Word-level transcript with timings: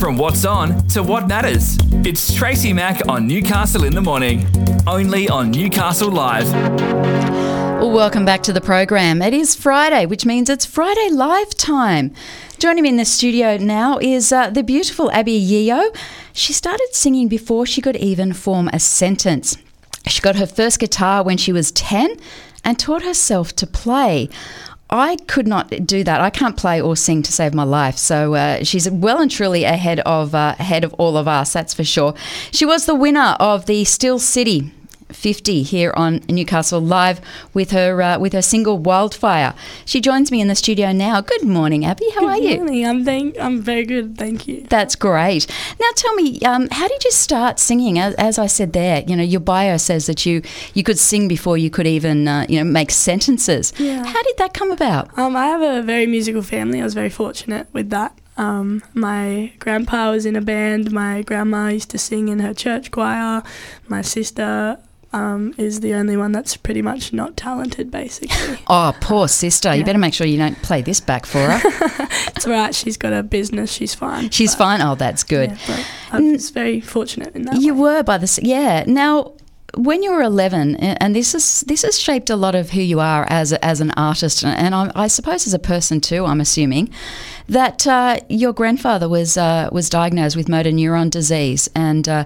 From 0.00 0.16
what's 0.16 0.46
on 0.46 0.88
to 0.88 1.02
what 1.02 1.28
matters. 1.28 1.76
It's 2.06 2.32
Tracy 2.32 2.72
Mack 2.72 3.06
on 3.06 3.26
Newcastle 3.26 3.84
in 3.84 3.94
the 3.94 4.00
Morning. 4.00 4.46
Only 4.86 5.28
on 5.28 5.50
Newcastle 5.50 6.10
Live. 6.10 6.50
Well, 6.50 7.90
welcome 7.90 8.24
back 8.24 8.42
to 8.44 8.54
the 8.54 8.62
program. 8.62 9.20
It 9.20 9.34
is 9.34 9.54
Friday, 9.54 10.06
which 10.06 10.24
means 10.24 10.48
it's 10.48 10.64
Friday 10.64 11.10
live 11.10 11.54
time. 11.54 12.14
Joining 12.58 12.84
me 12.84 12.88
in 12.88 12.96
the 12.96 13.04
studio 13.04 13.58
now 13.58 13.98
is 13.98 14.32
uh, 14.32 14.48
the 14.48 14.62
beautiful 14.62 15.12
Abbi 15.12 15.32
Yeo. 15.32 15.92
She 16.32 16.54
started 16.54 16.88
singing 16.92 17.28
before 17.28 17.66
she 17.66 17.82
could 17.82 17.96
even 17.96 18.32
form 18.32 18.70
a 18.72 18.80
sentence. 18.80 19.58
She 20.06 20.22
got 20.22 20.36
her 20.36 20.46
first 20.46 20.78
guitar 20.78 21.22
when 21.22 21.36
she 21.36 21.52
was 21.52 21.72
10 21.72 22.16
and 22.64 22.78
taught 22.78 23.02
herself 23.02 23.54
to 23.56 23.66
play. 23.66 24.30
I 24.90 25.16
could 25.28 25.46
not 25.46 25.86
do 25.86 26.02
that. 26.04 26.20
I 26.20 26.30
can't 26.30 26.56
play 26.56 26.80
or 26.80 26.96
sing 26.96 27.22
to 27.22 27.32
save 27.32 27.54
my 27.54 27.62
life. 27.62 27.96
So 27.96 28.34
uh, 28.34 28.64
she's 28.64 28.90
well 28.90 29.20
and 29.20 29.30
truly 29.30 29.64
ahead 29.64 30.00
of 30.00 30.34
uh, 30.34 30.56
ahead 30.58 30.84
of 30.84 30.92
all 30.94 31.16
of 31.16 31.28
us. 31.28 31.52
That's 31.52 31.72
for 31.72 31.84
sure. 31.84 32.14
She 32.50 32.66
was 32.66 32.86
the 32.86 32.94
winner 32.94 33.36
of 33.38 33.66
the 33.66 33.84
Steel 33.84 34.18
City 34.18 34.72
50 35.12 35.62
here 35.62 35.92
on 35.96 36.20
Newcastle 36.28 36.80
Live 36.80 37.20
with 37.54 37.70
her 37.70 38.00
uh, 38.02 38.18
with 38.18 38.32
her 38.32 38.42
single 38.42 38.78
Wildfire. 38.78 39.54
She 39.84 40.00
joins 40.00 40.30
me 40.30 40.40
in 40.40 40.48
the 40.48 40.54
studio 40.54 40.92
now. 40.92 41.20
Good 41.20 41.44
morning, 41.44 41.84
Abbi. 41.84 42.04
How 42.14 42.20
good 42.20 42.28
are 42.28 42.38
you? 42.38 42.56
Morning. 42.58 42.86
I'm 42.86 43.04
thank 43.04 43.38
I'm 43.38 43.60
very 43.60 43.84
good, 43.84 44.16
thank 44.16 44.46
you. 44.48 44.66
That's 44.68 44.94
great. 44.96 45.46
Now 45.80 45.88
tell 45.94 46.14
me, 46.14 46.40
um, 46.40 46.68
how 46.70 46.88
did 46.88 47.04
you 47.04 47.10
start 47.10 47.58
singing? 47.58 47.98
As, 47.98 48.14
as, 48.14 48.38
I 48.38 48.46
said 48.46 48.72
there, 48.72 49.02
you 49.06 49.16
know, 49.16 49.22
your 49.22 49.40
bio 49.40 49.76
says 49.76 50.06
that 50.06 50.24
you 50.26 50.42
you 50.74 50.82
could 50.82 50.98
sing 50.98 51.28
before 51.28 51.58
you 51.58 51.70
could 51.70 51.86
even 51.86 52.28
uh, 52.28 52.46
you 52.48 52.58
know 52.58 52.64
make 52.64 52.90
sentences. 52.90 53.72
Yeah. 53.78 54.04
How 54.04 54.22
did 54.22 54.36
that 54.38 54.54
come 54.54 54.70
about? 54.70 55.16
Um, 55.18 55.36
I 55.36 55.46
have 55.46 55.62
a 55.62 55.82
very 55.82 56.06
musical 56.06 56.42
family. 56.42 56.80
I 56.80 56.84
was 56.84 56.94
very 56.94 57.10
fortunate 57.10 57.66
with 57.72 57.90
that. 57.90 58.18
Um, 58.36 58.82
my 58.94 59.52
grandpa 59.58 60.12
was 60.12 60.24
in 60.24 60.34
a 60.34 60.40
band. 60.40 60.92
My 60.92 61.22
grandma 61.22 61.68
used 61.68 61.90
to 61.90 61.98
sing 61.98 62.28
in 62.28 62.38
her 62.38 62.54
church 62.54 62.90
choir. 62.90 63.42
My 63.86 64.00
sister 64.00 64.78
um, 65.12 65.54
is 65.58 65.80
the 65.80 65.94
only 65.94 66.16
one 66.16 66.32
that's 66.32 66.56
pretty 66.56 66.82
much 66.82 67.12
not 67.12 67.36
talented, 67.36 67.90
basically. 67.90 68.58
oh, 68.68 68.94
poor 69.00 69.28
sister. 69.28 69.68
Yeah. 69.68 69.74
You 69.74 69.84
better 69.84 69.98
make 69.98 70.14
sure 70.14 70.26
you 70.26 70.38
don't 70.38 70.60
play 70.62 70.82
this 70.82 71.00
back 71.00 71.26
for 71.26 71.38
her. 71.38 71.60
it's 72.28 72.46
all 72.46 72.52
right. 72.52 72.74
She's 72.74 72.96
got 72.96 73.12
a 73.12 73.22
business. 73.22 73.72
She's 73.72 73.94
fine. 73.94 74.30
She's 74.30 74.54
fine. 74.54 74.80
Oh, 74.80 74.94
that's 74.94 75.24
good. 75.24 75.50
Yeah, 75.68 75.84
I 76.12 76.20
was 76.20 76.50
very 76.50 76.80
fortunate 76.80 77.34
in 77.34 77.42
that. 77.42 77.60
You 77.60 77.74
way. 77.74 77.80
were 77.80 78.02
by 78.02 78.18
the 78.18 78.40
yeah. 78.42 78.84
Now, 78.86 79.34
when 79.74 80.02
you 80.02 80.12
were 80.12 80.22
11, 80.22 80.76
and 80.76 81.14
this 81.14 81.34
is 81.34 81.62
this 81.62 81.82
has 81.82 81.98
shaped 81.98 82.30
a 82.30 82.36
lot 82.36 82.54
of 82.54 82.70
who 82.70 82.80
you 82.80 83.00
are 83.00 83.26
as 83.28 83.52
as 83.54 83.80
an 83.80 83.90
artist, 83.92 84.44
and 84.44 84.74
I, 84.74 84.90
I 84.94 85.06
suppose 85.08 85.46
as 85.46 85.54
a 85.54 85.58
person 85.58 86.00
too. 86.00 86.24
I'm 86.24 86.40
assuming 86.40 86.92
that 87.50 87.84
uh, 87.86 88.20
your 88.28 88.52
grandfather 88.52 89.08
was 89.08 89.36
uh, 89.36 89.68
was 89.72 89.90
diagnosed 89.90 90.36
with 90.36 90.48
motor 90.48 90.70
neuron 90.70 91.10
disease, 91.10 91.68
and 91.74 92.08
uh, 92.08 92.24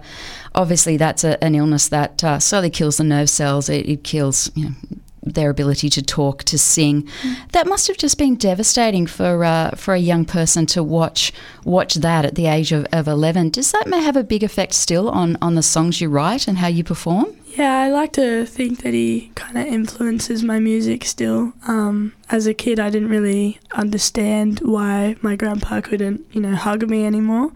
obviously 0.55 0.97
that's 0.97 1.25
a, 1.25 1.43
an 1.43 1.55
illness 1.55 1.89
that 1.89 2.23
uh, 2.23 2.39
slowly 2.39 2.71
kills 2.71 2.99
the 2.99 3.05
nerve 3.05 3.31
cells. 3.31 3.69
It, 3.69 3.89
it 3.89 4.05
kills 4.05 4.51
you 4.55 4.67
know, 4.67 4.75
their 5.23 5.49
ability 5.49 5.89
to 5.89 6.03
talk, 6.03 6.45
to 6.45 6.59
sing. 6.59 7.03
Mm. 7.23 7.53
That 7.53 7.67
must 7.67 7.89
have 7.89 7.97
just 7.97 8.19
been 8.19 8.37
devastating 8.37 9.07
for 9.07 9.45
uh, 9.45 9.71
for 9.71 9.95
a 9.95 9.99
young 9.99 10.27
person 10.27 10.67
to 10.67 10.83
watch 10.83 11.33
watch 11.65 11.95
that 11.95 12.25
at 12.27 12.35
the 12.35 12.47
age 12.47 12.71
of, 12.73 12.87
of 12.93 13.09
eleven. 13.09 13.49
Does 13.49 13.73
that 13.73 13.87
have 13.89 14.17
a 14.17 14.25
big 14.25 14.43
effect 14.43 14.75
still 14.75 15.09
on 15.09 15.39
on 15.41 15.55
the 15.55 15.63
songs 15.63 16.01
you 16.01 16.11
write 16.11 16.47
and 16.47 16.59
how 16.59 16.69
you 16.69 16.85
perform? 16.85 17.35
Yeah, 17.57 17.79
I 17.79 17.89
like 17.89 18.13
to 18.15 18.47
think 18.47 18.83
that 18.83 18.95
he 18.95 19.31
kind 19.37 19.57
of 19.57 19.65
influences 19.65 20.43
my 20.43 20.59
music 20.59 21.05
still. 21.05 21.53
Um, 21.69 22.13
as 22.29 22.49
a 22.49 22.55
kid, 22.55 22.81
I 22.81 22.91
didn't 22.91 23.11
really 23.11 23.61
understand 23.71 24.59
why 24.59 25.15
my 25.23 25.37
grandpa 25.37 25.81
couldn't, 25.81 26.27
you 26.33 26.41
know, 26.41 26.57
hug 26.57 26.89
me 26.91 27.07
anymore. 27.07 27.53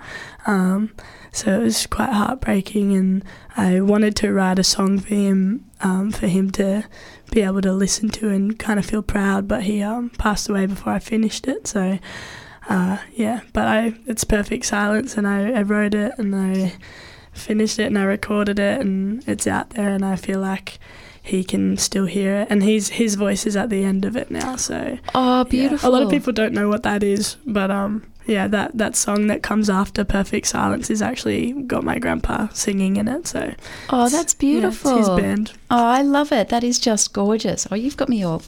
Um, 0.46 0.94
so 1.32 1.52
it 1.52 1.64
was 1.64 1.86
quite 1.88 2.12
heartbreaking, 2.12 2.94
and 2.94 3.24
I 3.56 3.80
wanted 3.80 4.14
to 4.16 4.32
write 4.32 4.60
a 4.60 4.64
song 4.64 5.00
for 5.00 5.14
him, 5.14 5.64
um, 5.80 6.12
for 6.12 6.28
him 6.28 6.50
to 6.52 6.84
be 7.32 7.42
able 7.42 7.62
to 7.62 7.72
listen 7.72 8.08
to 8.10 8.28
and 8.28 8.56
kind 8.56 8.78
of 8.78 8.86
feel 8.86 9.02
proud. 9.02 9.48
But 9.48 9.64
he 9.64 9.82
um, 9.82 10.10
passed 10.10 10.48
away 10.48 10.66
before 10.66 10.92
I 10.92 11.00
finished 11.00 11.48
it, 11.48 11.66
so 11.66 11.98
uh, 12.68 12.98
yeah. 13.14 13.40
But 13.52 13.66
I, 13.66 13.94
it's 14.06 14.22
perfect 14.22 14.64
silence, 14.64 15.16
and 15.16 15.26
I, 15.26 15.50
I 15.58 15.62
wrote 15.62 15.94
it, 15.94 16.12
and 16.18 16.36
I 16.36 16.74
finished 17.38 17.78
it, 17.78 17.84
and 17.84 17.98
I 17.98 18.04
recorded 18.04 18.58
it, 18.58 18.80
and 18.80 19.26
it's 19.26 19.46
out 19.46 19.70
there, 19.70 19.90
and 19.90 20.04
I 20.04 20.16
feel 20.16 20.40
like 20.40 20.78
he 21.28 21.44
can 21.44 21.76
still 21.76 22.06
hear 22.06 22.40
it 22.40 22.48
and 22.48 22.62
his 22.62 22.88
his 22.88 23.14
voice 23.14 23.44
is 23.44 23.54
at 23.54 23.68
the 23.68 23.84
end 23.84 24.06
of 24.06 24.16
it 24.16 24.30
now 24.30 24.56
so 24.56 24.98
oh 25.14 25.44
beautiful 25.44 25.90
yeah. 25.90 25.90
a 25.90 25.92
lot 25.92 26.02
of 26.02 26.10
people 26.10 26.32
don't 26.32 26.54
know 26.54 26.70
what 26.70 26.84
that 26.84 27.02
is 27.02 27.36
but 27.44 27.70
um 27.70 28.02
yeah, 28.28 28.46
that, 28.48 28.76
that 28.76 28.94
song 28.94 29.26
that 29.28 29.42
comes 29.42 29.70
after 29.70 30.04
Perfect 30.04 30.46
Silence 30.46 30.90
is 30.90 31.00
actually 31.00 31.52
got 31.52 31.82
my 31.82 31.98
grandpa 31.98 32.48
singing 32.48 32.96
in 32.96 33.08
it. 33.08 33.26
So, 33.26 33.54
oh, 33.88 34.10
that's 34.10 34.34
beautiful. 34.34 34.90
Yeah, 34.92 34.98
his 34.98 35.08
band. 35.08 35.52
Oh, 35.70 35.84
I 35.84 36.02
love 36.02 36.30
it. 36.30 36.50
That 36.50 36.62
is 36.62 36.78
just 36.78 37.14
gorgeous. 37.14 37.66
Oh, 37.70 37.74
you've 37.74 37.96
got 37.96 38.10
me 38.10 38.22
all 38.22 38.42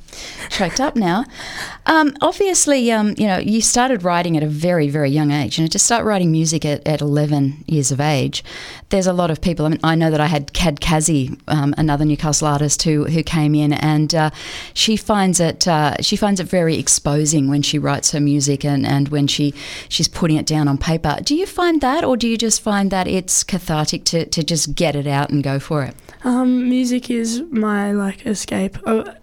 choked 0.50 0.80
up 0.80 0.96
now. 0.96 1.24
Um, 1.86 2.14
obviously, 2.20 2.92
um, 2.92 3.14
you 3.16 3.26
know, 3.26 3.38
you 3.38 3.62
started 3.62 4.02
writing 4.02 4.36
at 4.36 4.42
a 4.42 4.46
very, 4.46 4.88
very 4.90 5.10
young 5.10 5.30
age, 5.30 5.58
and 5.58 5.72
to 5.72 5.78
start 5.78 6.04
writing 6.04 6.30
music 6.30 6.66
at, 6.66 6.86
at 6.86 7.00
11 7.00 7.64
years 7.66 7.90
of 7.90 8.00
age, 8.00 8.44
there's 8.90 9.06
a 9.06 9.12
lot 9.14 9.30
of 9.30 9.40
people. 9.40 9.64
I 9.64 9.70
mean, 9.70 9.80
I 9.82 9.94
know 9.94 10.10
that 10.10 10.20
I 10.20 10.26
had 10.26 10.52
Cad 10.52 10.80
Kazi, 10.80 11.38
um, 11.48 11.74
another 11.78 12.04
Newcastle 12.04 12.48
artist, 12.48 12.82
who 12.82 13.04
who 13.04 13.22
came 13.22 13.54
in, 13.54 13.72
and 13.72 14.14
uh, 14.14 14.30
she 14.74 14.96
finds 14.96 15.40
it 15.40 15.66
uh, 15.66 15.96
she 16.00 16.16
finds 16.16 16.38
it 16.38 16.44
very 16.44 16.78
exposing 16.78 17.48
when 17.48 17.62
she 17.62 17.78
writes 17.78 18.12
her 18.12 18.20
music 18.20 18.64
and 18.64 18.86
and 18.86 19.08
when 19.08 19.26
she 19.26 19.54
she's 19.88 20.08
putting 20.08 20.36
it 20.36 20.46
down 20.46 20.68
on 20.68 20.78
paper. 20.78 21.18
Do 21.22 21.34
you 21.34 21.46
find 21.46 21.80
that, 21.80 22.04
or 22.04 22.16
do 22.16 22.28
you 22.28 22.36
just 22.36 22.60
find 22.60 22.90
that 22.90 23.06
it's 23.06 23.44
cathartic 23.44 24.04
to, 24.04 24.26
to 24.26 24.42
just 24.42 24.74
get 24.74 24.96
it 24.96 25.06
out 25.06 25.30
and 25.30 25.42
go 25.42 25.58
for 25.58 25.82
it? 25.82 25.94
Um, 26.24 26.68
music 26.68 27.10
is 27.10 27.42
my 27.50 27.92
like 27.92 28.26
escape. 28.26 28.76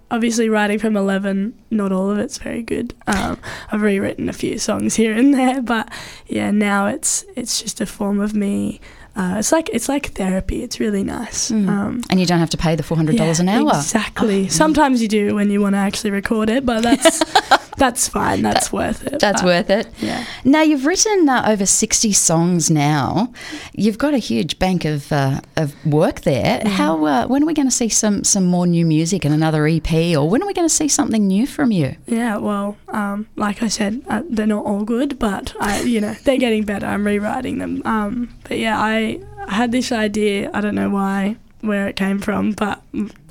obviously, 0.09 0.49
writing 0.49 0.79
from 0.79 0.97
eleven, 0.97 1.57
not 1.69 1.91
all 1.91 2.09
of 2.09 2.17
it's 2.17 2.37
very 2.37 2.63
good. 2.63 2.93
Um, 3.07 3.37
I've 3.71 3.81
rewritten 3.81 4.29
a 4.29 4.33
few 4.33 4.57
songs 4.57 4.95
here 4.95 5.13
and 5.13 5.33
there, 5.33 5.61
but 5.61 5.91
yeah, 6.25 6.51
now 6.51 6.87
it's 6.87 7.23
it's 7.35 7.61
just 7.61 7.81
a 7.81 7.85
form 7.85 8.19
of 8.19 8.33
me 8.33 8.79
uh, 9.17 9.37
it's 9.39 9.51
like 9.51 9.67
it's 9.73 9.89
like 9.89 10.11
therapy. 10.11 10.61
It's 10.61 10.79
really 10.79 11.03
nice. 11.03 11.49
Mm. 11.49 11.67
Um, 11.67 12.01
and 12.11 12.19
you 12.19 12.27
don't 12.27 12.37
have 12.37 12.51
to 12.51 12.57
pay 12.57 12.75
the 12.75 12.83
four 12.83 12.95
hundred 12.95 13.17
dollars 13.17 13.39
yeah, 13.39 13.43
an 13.43 13.49
hour. 13.49 13.71
Exactly. 13.75 14.45
Oh. 14.45 14.49
Sometimes 14.49 15.01
you 15.01 15.07
do 15.07 15.33
when 15.33 15.49
you 15.49 15.59
want 15.59 15.73
to 15.73 15.79
actually 15.79 16.11
record 16.11 16.51
it, 16.51 16.67
but 16.67 16.81
that's 16.81 17.23
that's 17.77 18.07
fine. 18.07 18.41
That's 18.41 18.69
that, 18.69 18.73
worth 18.73 19.07
it. 19.07 19.19
That's 19.19 19.41
but, 19.41 19.47
worth 19.47 19.69
it. 19.69 19.87
Yeah. 19.99 20.25
Now 20.43 20.61
you've 20.61 20.85
written 20.85 21.29
uh, 21.29 21.45
over 21.47 21.65
sixty 21.65 22.11
songs. 22.11 22.69
Now 22.69 23.31
you've 23.73 23.97
got 23.97 24.13
a 24.13 24.17
huge 24.17 24.59
bank 24.59 24.85
of 24.85 25.11
uh, 25.11 25.41
of 25.55 25.73
work 25.85 26.21
there. 26.21 26.59
Mm. 26.59 26.67
How 26.67 27.05
uh, 27.05 27.27
when 27.27 27.43
are 27.43 27.45
we 27.45 27.53
going 27.53 27.67
to 27.67 27.75
see 27.75 27.89
some 27.89 28.23
some 28.23 28.45
more 28.45 28.67
new 28.67 28.85
music 28.85 29.25
and 29.25 29.33
another 29.33 29.67
EP, 29.67 29.91
or 30.17 30.29
when 30.29 30.41
are 30.43 30.47
we 30.47 30.53
going 30.53 30.67
to 30.67 30.73
see 30.73 30.87
something 30.87 31.27
new 31.27 31.47
from 31.47 31.71
you? 31.71 31.95
Yeah. 32.07 32.37
Well, 32.37 32.77
um, 32.89 33.27
like 33.35 33.63
I 33.63 33.67
said, 33.67 34.03
uh, 34.07 34.23
they're 34.29 34.47
not 34.47 34.65
all 34.65 34.83
good, 34.83 35.19
but 35.19 35.53
I, 35.59 35.81
you 35.81 36.01
know, 36.01 36.15
they're 36.23 36.37
getting 36.37 36.63
better. 36.63 36.85
I'm 36.85 37.05
rewriting 37.05 37.59
them. 37.59 37.81
Um, 37.85 38.33
but 38.43 38.57
yeah, 38.57 38.79
I 38.79 38.97
I, 38.97 39.53
had 39.53 39.71
this 39.71 39.91
idea, 39.91 40.49
I 40.53 40.61
don't 40.61 40.75
know 40.75 40.89
why, 40.89 41.37
where 41.61 41.87
it 41.87 41.95
came 41.95 42.19
from, 42.19 42.51
but 42.51 42.81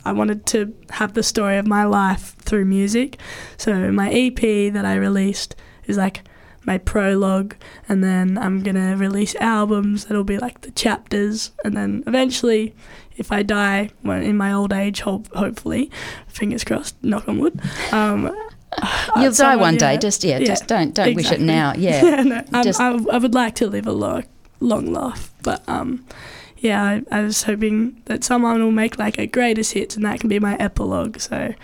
I 0.05 0.13
wanted 0.13 0.47
to 0.47 0.75
have 0.91 1.15
the 1.15 1.23
story 1.23 1.59
of 1.59 1.67
my 1.67 1.85
life 1.85 2.37
through 2.39 2.65
music. 2.65 3.19
So 3.57 3.91
my 3.91 4.11
EP 4.11 4.73
that 4.73 4.85
I 4.85 4.95
released 4.95 5.57
is 5.87 5.97
like 5.97 6.23
my 6.65 6.79
prologue, 6.79 7.55
and 7.89 8.03
then 8.03 8.37
I'm 8.37 8.63
gonna 8.63 8.97
release 8.97 9.35
albums 9.37 10.07
that'll 10.07 10.25
be 10.25 10.39
like 10.39 10.63
the 10.63 10.73
chapters, 10.73 11.53
and 11.65 11.77
then 11.77 12.03
eventually, 12.07 12.75
if 13.17 13.33
I 13.33 13.43
die 13.43 13.91
well, 14.03 14.21
in 14.21 14.37
my 14.37 14.53
old 14.53 14.73
age, 14.73 15.01
hope, 15.01 15.33
hopefully, 15.35 15.91
fingers 16.27 16.65
crossed, 16.65 17.03
knock 17.03 17.29
on 17.29 17.39
wood. 17.39 17.61
Um, 17.93 18.35
You'll 19.17 19.33
die 19.33 19.57
one 19.57 19.75
yeah, 19.75 19.79
day. 19.79 19.99
Just 19.99 20.25
yeah, 20.25 20.39
yeah, 20.39 20.47
just 20.47 20.67
don't 20.67 20.95
don't 20.95 21.09
exactly. 21.09 21.15
wish 21.15 21.33
it 21.33 21.41
now. 21.41 21.73
Yeah, 21.77 22.05
yeah 22.05 22.23
no, 22.23 22.45
I, 22.53 22.99
I 23.13 23.19
would 23.19 23.35
like 23.35 23.55
to 23.57 23.69
live 23.69 23.87
a 23.87 23.93
long, 23.93 24.25
long 24.61 24.93
life. 24.93 25.31
But 25.43 25.67
um, 25.69 26.05
yeah, 26.67 26.83
I, 26.83 27.03
I, 27.11 27.23
was 27.23 27.45
hoping 27.45 28.03
that 28.07 28.25
someone 28.25 28.63
will 28.63 28.73
make 28.73 28.99
like 28.99 29.19
a 29.19 29.27
greatest 29.27 29.73
hits, 29.73 29.97
and 29.97 30.05
that 30.05 30.21
can 30.21 30.29
be 30.29 30.39
my 30.39 30.57
epilogue. 30.57 31.19
So 31.21 31.55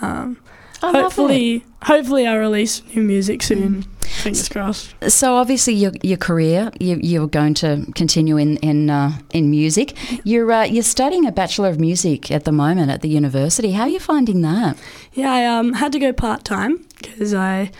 um, 0.00 0.38
hopefully, 0.80 1.64
hopefully, 1.82 2.26
I'll 2.26 2.38
release 2.38 2.82
new 2.94 3.02
music 3.02 3.42
soon. 3.42 3.84
Mm. 3.84 3.94
Fingers 4.22 4.48
crossed. 4.48 4.94
So 5.08 5.34
obviously, 5.34 5.74
your 5.74 5.92
your 6.02 6.16
career, 6.16 6.70
you, 6.80 6.98
you're 7.02 7.28
going 7.28 7.54
to 7.54 7.86
continue 7.94 8.36
in 8.36 8.56
in 8.58 8.90
uh, 8.90 9.18
in 9.30 9.50
music. 9.50 9.96
You're 10.24 10.50
uh, 10.50 10.64
you're 10.64 10.82
studying 10.82 11.26
a 11.26 11.32
bachelor 11.32 11.68
of 11.68 11.78
music 11.78 12.30
at 12.30 12.44
the 12.44 12.52
moment 12.52 12.90
at 12.90 13.02
the 13.02 13.08
university. 13.08 13.72
How 13.72 13.82
are 13.82 13.88
you 13.88 14.00
finding 14.00 14.42
that? 14.42 14.76
Yeah, 15.12 15.32
I 15.32 15.44
um, 15.46 15.74
had 15.74 15.92
to 15.92 15.98
go 15.98 16.12
part 16.12 16.44
time 16.44 16.84
because 17.00 17.34
I 17.34 17.70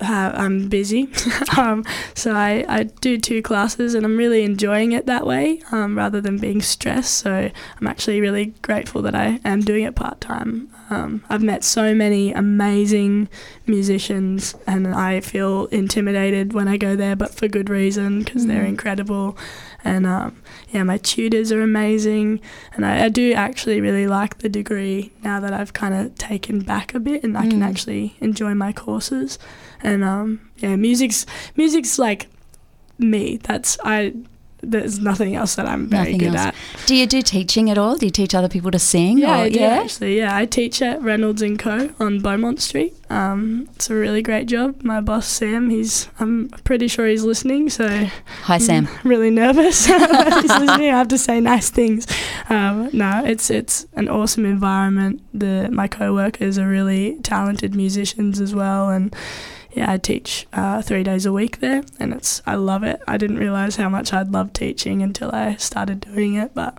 uh, 0.00 0.32
I'm 0.34 0.68
busy. 0.68 1.08
um, 1.56 1.84
so 2.14 2.32
I, 2.32 2.64
I 2.68 2.82
do 2.84 3.18
two 3.18 3.42
classes 3.42 3.94
and 3.94 4.04
I'm 4.04 4.16
really 4.16 4.44
enjoying 4.44 4.92
it 4.92 5.06
that 5.06 5.26
way 5.26 5.62
um, 5.72 5.96
rather 5.96 6.20
than 6.20 6.38
being 6.38 6.62
stressed. 6.62 7.14
So 7.14 7.50
I'm 7.80 7.86
actually 7.86 8.20
really 8.20 8.54
grateful 8.62 9.02
that 9.02 9.14
I 9.14 9.40
am 9.44 9.60
doing 9.60 9.84
it 9.84 9.94
part 9.94 10.20
time 10.20 10.70
Um, 10.90 11.22
I've 11.28 11.42
met 11.42 11.64
so 11.64 11.94
many 11.94 12.32
amazing 12.32 13.28
musicians, 13.66 14.54
and 14.66 14.88
I 14.88 15.20
feel 15.20 15.66
intimidated 15.66 16.52
when 16.54 16.66
I 16.68 16.76
go 16.76 16.96
there, 16.96 17.14
but 17.14 17.34
for 17.34 17.46
good 17.46 17.68
reason 17.68 18.20
because 18.22 18.46
they're 18.46 18.64
Mm. 18.64 18.68
incredible. 18.68 19.36
And 19.84 20.06
um, 20.06 20.42
yeah, 20.70 20.82
my 20.84 20.96
tutors 20.98 21.52
are 21.52 21.60
amazing, 21.62 22.40
and 22.74 22.84
I, 22.86 23.04
I 23.04 23.08
do 23.10 23.32
actually 23.34 23.80
really 23.80 24.06
like 24.06 24.38
the 24.38 24.48
degree 24.48 25.12
now 25.22 25.40
that 25.40 25.52
I've 25.52 25.72
kind 25.72 25.94
of 25.94 26.14
taken 26.16 26.60
back 26.60 26.94
a 26.94 27.00
bit, 27.00 27.22
and 27.22 27.36
I 27.36 27.46
can 27.46 27.60
Mm. 27.60 27.68
actually 27.68 28.16
enjoy 28.20 28.54
my 28.54 28.72
courses. 28.72 29.38
And 29.82 30.02
um, 30.02 30.40
yeah, 30.56 30.74
music's 30.76 31.26
music's 31.54 31.98
like 31.98 32.28
me. 32.98 33.38
That's 33.42 33.78
I. 33.84 34.14
There's 34.60 34.98
nothing 34.98 35.36
else 35.36 35.54
that 35.54 35.66
I'm 35.66 35.86
very 35.88 36.14
Nothing 36.14 36.18
good 36.18 36.34
else. 36.34 36.46
at. 36.48 36.54
Do 36.86 36.96
you 36.96 37.06
do 37.06 37.22
teaching 37.22 37.70
at 37.70 37.78
all? 37.78 37.96
Do 37.96 38.06
you 38.06 38.10
teach 38.10 38.34
other 38.34 38.48
people 38.48 38.70
to 38.72 38.78
sing? 38.78 39.18
Yeah, 39.18 39.30
or- 39.30 39.44
I 39.44 39.48
do 39.50 39.60
actually. 39.60 40.16
Yeah, 40.18 40.36
I 40.36 40.46
teach 40.46 40.82
at 40.82 41.00
Reynolds 41.00 41.42
and 41.42 41.58
Co 41.58 41.90
on 42.00 42.20
Beaumont 42.20 42.60
Street. 42.60 42.94
Um, 43.08 43.68
it's 43.76 43.88
a 43.88 43.94
really 43.94 44.20
great 44.20 44.46
job. 44.48 44.82
My 44.82 45.00
boss 45.00 45.26
Sam, 45.28 45.70
he's 45.70 46.08
I'm 46.18 46.48
pretty 46.64 46.88
sure 46.88 47.06
he's 47.06 47.22
listening, 47.24 47.70
so 47.70 47.86
Hi, 48.42 48.58
Sam. 48.58 48.88
I'm 49.04 49.08
really 49.08 49.30
nervous. 49.30 49.86
he's 49.86 49.96
listening. 49.98 50.90
I 50.90 50.98
have 50.98 51.08
to 51.08 51.18
say 51.18 51.40
nice 51.40 51.70
things. 51.70 52.06
Um, 52.50 52.90
no, 52.92 53.22
it's 53.24 53.50
it's 53.50 53.86
an 53.94 54.08
awesome 54.08 54.44
environment. 54.44 55.22
The 55.32 55.68
my 55.70 55.86
co-workers 55.86 56.58
are 56.58 56.68
really 56.68 57.16
talented 57.22 57.74
musicians 57.76 58.40
as 58.40 58.54
well, 58.54 58.90
and 58.90 59.14
yeah, 59.72 59.92
I 59.92 59.98
teach 59.98 60.46
uh, 60.52 60.82
three 60.82 61.02
days 61.02 61.26
a 61.26 61.32
week 61.32 61.60
there, 61.60 61.82
and 62.00 62.12
it's 62.12 62.42
I 62.46 62.54
love 62.54 62.82
it. 62.82 63.00
I 63.06 63.16
didn't 63.16 63.38
realize 63.38 63.76
how 63.76 63.88
much 63.88 64.12
I'd 64.12 64.32
love 64.32 64.52
teaching 64.52 65.02
until 65.02 65.30
I 65.32 65.56
started 65.56 66.00
doing 66.00 66.34
it, 66.34 66.54
but. 66.54 66.78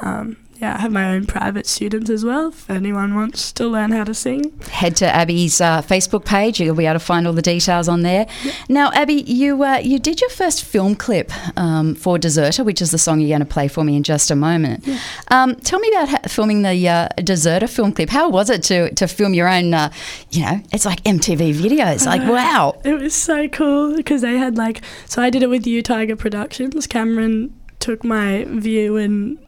Um, 0.00 0.36
yeah, 0.62 0.76
I 0.76 0.78
have 0.82 0.92
my 0.92 1.12
own 1.12 1.26
private 1.26 1.66
students 1.66 2.08
as 2.08 2.24
well. 2.24 2.50
If 2.50 2.70
anyone 2.70 3.16
wants 3.16 3.50
to 3.54 3.66
learn 3.66 3.90
how 3.90 4.04
to 4.04 4.14
sing, 4.14 4.56
Head 4.70 4.94
to 4.96 5.06
Abbi's 5.06 5.60
uh, 5.60 5.82
Facebook 5.82 6.24
page. 6.24 6.60
You'll 6.60 6.76
be 6.76 6.86
able 6.86 7.00
to 7.00 7.04
find 7.04 7.26
all 7.26 7.32
the 7.32 7.42
details 7.42 7.88
on 7.88 8.02
there. 8.02 8.28
Now, 8.68 8.92
Abbi, 8.92 9.24
you 9.26 9.64
uh, 9.64 9.78
you 9.78 9.98
did 9.98 10.20
your 10.20 10.30
first 10.30 10.64
film 10.64 10.94
clip 10.94 11.32
um, 11.58 11.96
for 11.96 12.16
Deserter, 12.16 12.62
which 12.62 12.80
is 12.80 12.92
the 12.92 12.98
song 12.98 13.18
you're 13.18 13.28
going 13.36 13.40
to 13.40 13.52
play 13.52 13.66
for 13.66 13.82
me 13.82 13.96
in 13.96 14.04
just 14.04 14.30
a 14.30 14.36
moment. 14.36 14.88
Um, 15.32 15.56
tell 15.56 15.80
me 15.80 15.88
about 15.88 16.08
ha- 16.08 16.28
filming 16.28 16.62
the 16.62 16.88
uh, 16.88 17.08
Deserter 17.16 17.66
film 17.66 17.92
clip. 17.92 18.10
How 18.10 18.28
was 18.28 18.48
it 18.48 18.62
to 18.64 18.94
to 18.94 19.08
film 19.08 19.34
your 19.34 19.48
own? 19.48 19.74
Uh, 19.74 19.90
you 20.30 20.42
know, 20.42 20.62
it's 20.72 20.84
like 20.84 21.02
MTV 21.02 21.54
videos. 21.54 22.06
Like, 22.06 22.22
wow. 22.22 22.80
It 22.84 22.94
was 22.94 23.14
so 23.14 23.48
cool 23.48 23.96
because 23.96 24.22
they 24.22 24.38
had 24.38 24.56
like 24.56 24.80
so 25.06 25.22
I 25.22 25.28
did 25.28 25.42
it 25.42 25.48
with 25.48 25.66
U 25.66 25.82
Tiger 25.82 26.14
Productions. 26.14 26.86
Cameron 26.86 27.52
took 27.80 28.04
my 28.04 28.44
view 28.44 28.96
and 28.96 29.38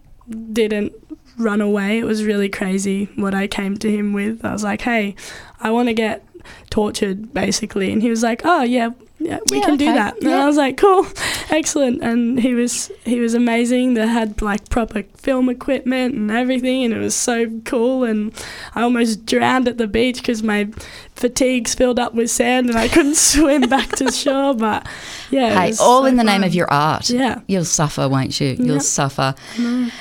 didn't 0.52 0.92
run 1.38 1.60
away. 1.60 1.98
It 1.98 2.04
was 2.04 2.24
really 2.24 2.48
crazy 2.48 3.06
what 3.16 3.34
I 3.34 3.46
came 3.46 3.76
to 3.78 3.90
him 3.90 4.12
with. 4.12 4.44
I 4.44 4.52
was 4.52 4.64
like, 4.64 4.82
"Hey, 4.82 5.14
I 5.60 5.70
want 5.70 5.88
to 5.88 5.94
get 5.94 6.26
tortured 6.70 7.32
basically." 7.34 7.92
And 7.92 8.02
he 8.02 8.10
was 8.10 8.22
like, 8.22 8.42
"Oh, 8.44 8.62
yeah, 8.62 8.90
yeah, 9.18 9.38
we 9.50 9.58
Yeah, 9.58 9.64
can 9.66 9.76
do 9.76 9.86
that." 9.86 10.14
And 10.20 10.30
Yeah. 10.30 10.42
I 10.42 10.46
was 10.46 10.56
like, 10.56 10.76
"Cool. 10.76 11.06
Excellent." 11.50 12.02
And 12.02 12.40
he 12.40 12.54
was 12.54 12.90
he 13.04 13.20
was 13.20 13.34
amazing. 13.34 13.94
They 13.94 14.06
had 14.06 14.40
like 14.42 14.68
proper 14.70 15.04
film 15.16 15.48
equipment 15.48 16.14
and 16.14 16.30
everything 16.30 16.84
and 16.84 16.92
it 16.92 16.98
was 16.98 17.14
so 17.14 17.48
cool 17.64 18.04
and 18.04 18.32
I 18.74 18.82
almost 18.82 19.24
drowned 19.24 19.68
at 19.68 19.78
the 19.78 19.86
beach 19.86 20.16
because 20.18 20.42
my 20.42 20.68
fatigues 21.16 21.74
filled 21.74 21.98
up 21.98 22.12
with 22.14 22.30
sand 22.30 22.68
and 22.68 22.76
I 22.76 22.88
couldn't 22.88 23.16
swim 23.32 23.62
back 23.62 23.88
to 23.96 24.10
shore. 24.22 24.54
But 24.54 24.86
yeah, 25.30 25.58
Hey, 25.58 25.72
all 25.80 26.02
so 26.02 26.04
in 26.06 26.16
the 26.16 26.24
name 26.24 26.44
of 26.44 26.54
your 26.54 26.70
art. 26.70 27.08
Yeah. 27.08 27.40
You'll 27.46 27.64
suffer, 27.64 28.06
won't 28.08 28.38
you? 28.40 28.56
You'll 28.58 28.74
Yep. 28.74 28.82
suffer. 28.82 29.34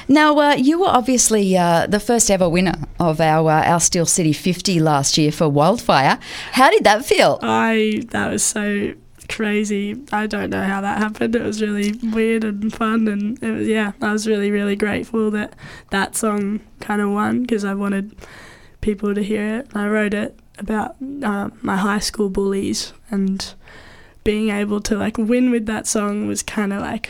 Now, 0.09 0.37
uh, 0.39 0.55
you 0.55 0.79
were 0.79 0.87
obviously 0.89 1.55
uh, 1.55 1.87
the 1.87 1.99
first 1.99 2.29
ever 2.29 2.49
winner 2.49 2.73
of 2.99 3.21
our 3.21 3.49
uh, 3.49 3.63
our 3.73 3.79
Steel 3.79 4.05
City 4.05 4.33
50 4.33 4.79
last 4.81 5.17
year 5.17 5.31
for 5.31 5.47
Wildfire. 5.47 6.19
How 6.53 6.69
did 6.69 6.83
that 6.83 7.05
feel? 7.05 7.39
I 7.41 8.01
that 8.11 8.29
was 8.31 8.43
so 8.43 8.93
crazy. 9.35 9.99
I 10.11 10.27
don't 10.27 10.49
know 10.51 10.63
how 10.63 10.81
that 10.81 10.99
happened. 10.99 11.35
It 11.35 11.41
was 11.41 11.61
really 11.61 11.93
weird 12.03 12.43
and 12.43 12.73
fun, 12.73 13.07
and 13.07 13.41
it 13.41 13.51
was, 13.51 13.67
yeah, 13.67 13.93
I 14.01 14.11
was 14.11 14.27
really 14.27 14.51
really 14.51 14.75
grateful 14.75 15.31
that 15.31 15.53
that 15.89 16.15
song 16.15 16.61
kind 16.79 17.01
of 17.01 17.09
won 17.09 17.41
because 17.41 17.65
I 17.65 17.73
wanted 17.73 18.15
people 18.81 19.15
to 19.15 19.23
hear 19.23 19.59
it. 19.59 19.67
I 19.73 19.87
wrote 19.87 20.13
it 20.13 20.37
about 20.59 20.95
uh, 21.23 21.49
my 21.61 21.77
high 21.77 21.99
school 21.99 22.29
bullies, 22.29 22.93
and 23.09 23.53
being 24.23 24.49
able 24.49 24.79
to 24.81 24.97
like 24.97 25.17
win 25.17 25.49
with 25.51 25.65
that 25.65 25.87
song 25.87 26.27
was 26.27 26.43
kind 26.43 26.71
of 26.71 26.81
like. 26.81 27.09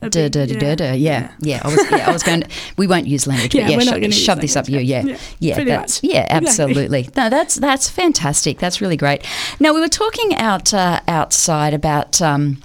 A 0.00 0.08
Duh, 0.08 0.28
duh, 0.28 0.46
duh, 0.46 0.74
duh. 0.74 0.92
Yeah, 0.92 1.32
yeah. 1.40 1.60
I 1.64 1.68
was, 1.68 1.90
yeah, 1.90 2.08
I 2.08 2.12
was 2.12 2.22
going. 2.22 2.42
To, 2.42 2.48
we 2.76 2.86
won't 2.86 3.06
use 3.06 3.26
language, 3.26 3.54
Yeah, 3.54 3.62
but 3.64 3.70
yeah, 3.70 3.76
we're 3.78 3.84
not 3.84 3.94
gonna 3.94 4.06
use 4.06 4.18
shove 4.18 4.40
this 4.40 4.54
up 4.56 4.68
you. 4.68 4.78
Yeah, 4.78 5.02
yeah. 5.02 5.18
yeah, 5.40 5.64
that's, 5.64 6.00
yeah, 6.02 6.22
Exactly. 6.22 6.48
absolutely. 6.48 7.08
No, 7.16 7.28
that's 7.28 7.56
that's 7.56 7.88
fantastic. 7.90 8.58
That's 8.58 8.80
really 8.80 8.96
great. 8.96 9.26
Now 9.58 9.74
we 9.74 9.80
were 9.80 9.88
talking 9.88 10.34
out 10.36 10.72
uh, 10.74 11.00
outside 11.08 11.74
about. 11.74 12.20
Um, 12.22 12.62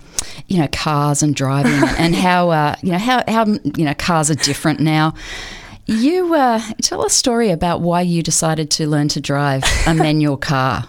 you 0.48 0.58
know, 0.58 0.70
cars 0.72 1.22
and 1.22 1.36
driving, 1.36 1.74
and 1.98 2.16
how 2.16 2.50
uh, 2.50 2.76
you 2.82 2.92
know 2.92 2.98
how 2.98 3.24
how 3.28 3.46
you 3.46 3.84
know 3.84 3.94
cars 3.96 4.32
are 4.32 4.36
different 4.36 4.80
now. 4.80 5.14
You 5.86 6.34
uh, 6.34 6.62
tell 6.82 7.04
a 7.06 7.10
story 7.10 7.50
about 7.50 7.82
why 7.82 8.02
you 8.02 8.24
decided 8.24 8.72
to 8.72 8.88
learn 8.88 9.10
to 9.10 9.20
drive 9.20 9.64
a 9.86 9.94
manual 9.94 10.38
car. 10.38 10.86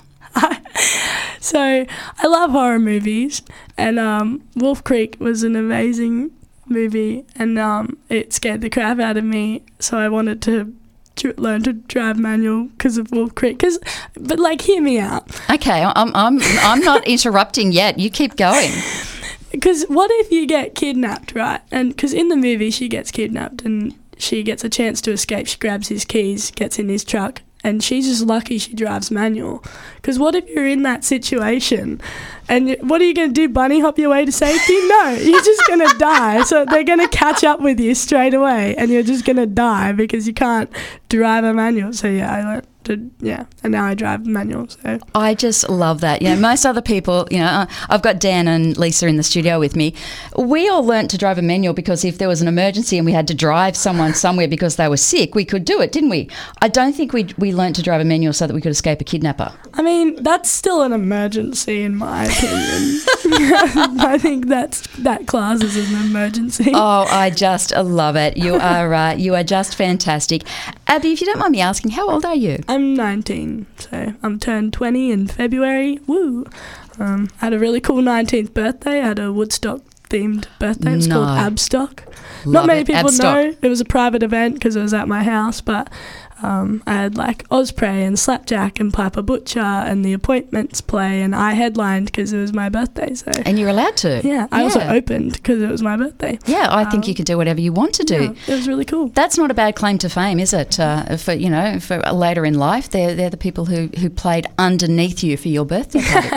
So 1.44 1.60
I 1.60 2.26
love 2.26 2.52
horror 2.52 2.78
movies, 2.78 3.42
and 3.76 3.98
um, 3.98 4.48
Wolf 4.56 4.82
Creek 4.82 5.18
was 5.20 5.42
an 5.42 5.56
amazing 5.56 6.30
movie, 6.66 7.26
and 7.36 7.58
um, 7.58 7.98
it 8.08 8.32
scared 8.32 8.62
the 8.62 8.70
crap 8.70 8.98
out 8.98 9.18
of 9.18 9.24
me. 9.24 9.62
So 9.78 9.98
I 9.98 10.08
wanted 10.08 10.40
to 10.42 10.74
learn 11.36 11.62
to 11.64 11.74
drive 11.74 12.18
manual 12.18 12.68
because 12.68 12.96
of 12.96 13.10
Wolf 13.12 13.34
Creek. 13.34 13.58
Cause, 13.58 13.78
but 14.14 14.38
like, 14.38 14.62
hear 14.62 14.80
me 14.80 14.98
out. 14.98 15.28
Okay, 15.50 15.84
I'm 15.84 16.16
I'm 16.16 16.38
I'm 16.40 16.80
not 16.80 17.06
interrupting 17.06 17.72
yet. 17.72 17.98
You 17.98 18.08
keep 18.08 18.36
going. 18.36 18.72
Because 19.52 19.84
what 19.84 20.10
if 20.14 20.32
you 20.32 20.46
get 20.46 20.74
kidnapped, 20.74 21.34
right? 21.34 21.60
And 21.70 21.90
because 21.90 22.14
in 22.14 22.28
the 22.28 22.36
movie 22.36 22.70
she 22.70 22.88
gets 22.88 23.10
kidnapped 23.10 23.60
and 23.66 23.94
she 24.16 24.42
gets 24.42 24.64
a 24.64 24.70
chance 24.70 25.02
to 25.02 25.12
escape. 25.12 25.46
She 25.46 25.58
grabs 25.58 25.88
his 25.88 26.06
keys, 26.06 26.50
gets 26.52 26.78
in 26.78 26.88
his 26.88 27.04
truck, 27.04 27.42
and 27.64 27.82
she's 27.82 28.06
just 28.06 28.22
lucky 28.22 28.58
she 28.58 28.74
drives 28.74 29.10
manual. 29.10 29.64
Because 29.96 30.18
what 30.18 30.34
if 30.34 30.48
you're 30.48 30.68
in 30.68 30.82
that 30.82 31.02
situation, 31.02 32.00
and 32.48 32.76
what 32.80 33.00
are 33.00 33.04
you 33.04 33.14
going 33.14 33.30
to 33.30 33.34
do? 33.34 33.48
Bunny 33.48 33.80
hop 33.80 33.98
your 33.98 34.10
way 34.10 34.24
to 34.24 34.32
safety? 34.32 34.74
No, 34.86 35.18
you're 35.18 35.42
just 35.42 35.66
going 35.66 35.80
to 35.88 35.96
die. 35.98 36.44
So 36.44 36.64
they're 36.66 36.84
going 36.84 37.00
to 37.00 37.08
catch 37.08 37.42
up 37.42 37.60
with 37.60 37.80
you 37.80 37.94
straight 37.94 38.34
away, 38.34 38.76
and 38.76 38.90
you're 38.90 39.02
just 39.02 39.24
going 39.24 39.36
to 39.36 39.46
die 39.46 39.92
because 39.92 40.28
you 40.28 40.34
can't 40.34 40.70
drive 41.08 41.44
a 41.44 41.54
manual. 41.54 41.92
So 41.92 42.08
yeah, 42.08 42.32
I 42.32 42.42
learned 42.42 42.66
to 42.84 43.10
yeah, 43.20 43.46
and 43.62 43.72
now 43.72 43.84
I 43.84 43.94
drive 43.94 44.26
manual. 44.26 44.68
So 44.68 44.98
I 45.14 45.34
just 45.34 45.68
love 45.68 46.00
that. 46.00 46.22
You 46.22 46.30
know, 46.30 46.36
most 46.36 46.64
other 46.64 46.82
people, 46.82 47.26
you 47.30 47.38
know, 47.38 47.46
uh, 47.46 47.66
I've 47.88 48.02
got 48.02 48.20
Dan 48.20 48.48
and 48.48 48.76
Lisa 48.76 49.06
in 49.06 49.16
the 49.16 49.22
studio 49.22 49.58
with 49.58 49.76
me. 49.76 49.94
We 50.36 50.68
all 50.68 50.84
learnt 50.84 51.10
to 51.10 51.18
drive 51.18 51.38
a 51.38 51.42
manual 51.42 51.74
because 51.74 52.04
if 52.04 52.18
there 52.18 52.28
was 52.28 52.42
an 52.42 52.48
emergency 52.48 52.98
and 52.98 53.06
we 53.06 53.12
had 53.12 53.28
to 53.28 53.34
drive 53.34 53.76
someone 53.76 54.14
somewhere 54.24 54.48
because 54.48 54.76
they 54.76 54.88
were 54.88 54.96
sick, 54.96 55.34
we 55.34 55.44
could 55.44 55.64
do 55.64 55.80
it, 55.80 55.92
didn't 55.92 56.10
we? 56.10 56.28
I 56.62 56.68
don't 56.68 56.94
think 56.94 57.12
we 57.12 57.28
we 57.38 57.52
learnt 57.52 57.76
to 57.76 57.82
drive 57.82 58.00
a 58.00 58.04
manual 58.04 58.32
so 58.32 58.46
that 58.46 58.54
we 58.54 58.60
could 58.60 58.72
escape 58.72 59.00
a 59.00 59.04
kidnapper. 59.04 59.52
I 59.74 59.82
mean, 59.82 60.22
that's 60.22 60.50
still 60.50 60.82
an 60.82 60.92
emergency 60.92 61.82
in 61.82 61.96
my 61.96 62.24
opinion. 62.24 63.00
I 64.00 64.18
think 64.20 64.46
that's 64.46 64.86
that 64.98 65.26
class 65.26 65.62
is 65.62 65.76
an 65.76 66.00
emergency. 66.06 66.70
Oh, 66.74 67.06
I 67.10 67.30
just 67.30 67.74
love 67.74 68.16
it. 68.16 68.36
You 68.36 68.54
are 68.72 68.92
uh, 68.94 69.14
you 69.14 69.34
are 69.34 69.44
just 69.44 69.74
fantastic, 69.76 70.42
Abbi. 70.86 71.12
If 71.12 71.20
you 71.20 71.26
don't 71.26 71.38
mind 71.38 71.52
me 71.52 71.60
asking, 71.60 71.92
how 71.92 72.08
old 72.10 72.24
are 72.24 72.34
you? 72.34 72.58
I'm 72.74 72.94
19, 72.94 73.66
so 73.78 74.14
I'm 74.22 74.38
turned 74.40 74.72
20 74.72 75.10
in 75.12 75.26
February. 75.28 76.00
Woo! 76.06 76.44
Um, 76.98 77.28
I 77.40 77.46
had 77.46 77.52
a 77.52 77.58
really 77.58 77.80
cool 77.80 78.02
19th 78.02 78.52
birthday. 78.52 79.00
I 79.00 79.06
had 79.06 79.18
a 79.18 79.32
Woodstock 79.32 79.80
themed 80.10 80.46
birthday. 80.58 80.92
It's 80.94 81.06
was 81.06 81.08
called 81.08 81.28
Abstock. 81.28 82.00
Love 82.44 82.52
Not 82.52 82.66
many 82.66 82.80
it. 82.80 82.86
people 82.86 83.10
Abstock. 83.10 83.22
know. 83.22 83.56
It 83.62 83.68
was 83.68 83.80
a 83.80 83.84
private 83.84 84.22
event 84.22 84.54
because 84.54 84.76
it 84.76 84.82
was 84.82 84.92
at 84.94 85.08
my 85.08 85.22
house, 85.22 85.60
but 85.60 85.90
um, 86.44 86.82
I 86.86 86.94
had 86.94 87.16
like 87.16 87.44
Osprey 87.50 88.02
and 88.04 88.18
Slapjack 88.18 88.78
and 88.80 88.92
Piper 88.92 89.22
Butcher 89.22 89.60
and 89.60 90.04
the 90.04 90.12
appointments 90.12 90.80
play, 90.80 91.22
and 91.22 91.34
I 91.34 91.52
headlined 91.54 92.06
because 92.06 92.32
it 92.32 92.38
was 92.40 92.52
my 92.52 92.68
birthday. 92.68 93.14
So 93.14 93.30
And 93.46 93.58
you're 93.58 93.68
allowed 93.70 93.96
to. 93.98 94.20
yeah, 94.24 94.46
I 94.52 94.62
also 94.62 94.80
opened 94.80 95.32
because 95.34 95.62
it 95.62 95.70
was 95.70 95.82
my 95.82 95.96
birthday. 95.96 96.38
Yeah, 96.46 96.66
I 96.70 96.84
think 96.84 97.04
Um, 97.04 97.08
you 97.08 97.14
can 97.14 97.24
do 97.24 97.36
whatever 97.36 97.60
you 97.60 97.72
want 97.72 97.94
to 97.94 98.04
do. 98.04 98.22
Yeah, 98.22 98.52
it 98.54 98.56
was 98.56 98.68
really 98.68 98.84
cool. 98.84 99.08
That's 99.08 99.36
not 99.38 99.50
a 99.50 99.54
bad 99.54 99.74
claim 99.76 99.98
to 99.98 100.08
fame, 100.08 100.38
is 100.38 100.52
it? 100.52 100.78
Uh, 100.78 101.16
for 101.16 101.32
you 101.32 101.50
know, 101.50 101.80
for 101.80 101.98
later 102.12 102.44
in 102.44 102.54
life, 102.54 102.90
they're 102.90 103.14
they're 103.14 103.30
the 103.30 103.36
people 103.36 103.64
who, 103.66 103.88
who 103.98 104.10
played 104.10 104.46
underneath 104.58 105.22
you 105.24 105.36
for 105.36 105.48
your 105.48 105.64
birthday 105.64 106.00
party. 106.12 106.36